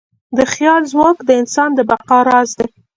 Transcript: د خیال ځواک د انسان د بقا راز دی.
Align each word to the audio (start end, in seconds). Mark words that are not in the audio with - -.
د 0.37 0.39
خیال 0.53 0.81
ځواک 0.91 1.17
د 1.23 1.29
انسان 1.41 1.69
د 1.75 1.79
بقا 1.89 2.19
راز 2.29 2.49
دی. 2.59 2.69